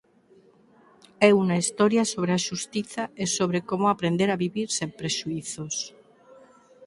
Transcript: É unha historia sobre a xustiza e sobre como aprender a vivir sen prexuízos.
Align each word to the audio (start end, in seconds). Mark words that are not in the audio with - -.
É 1.27 1.29
unha 1.43 1.59
historia 1.63 2.03
sobre 2.13 2.31
a 2.33 2.43
xustiza 2.47 3.03
e 3.23 3.25
sobre 3.37 3.59
como 3.69 3.85
aprender 3.93 4.29
a 4.31 4.39
vivir 4.45 4.67
sen 4.77 4.89
prexuízos. 4.99 5.75